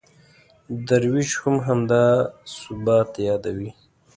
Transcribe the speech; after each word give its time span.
درویش 0.87 1.31
هم 1.41 1.55
همدا 1.67 2.05
ثبات 2.59 3.11
یادوي. 3.27 3.69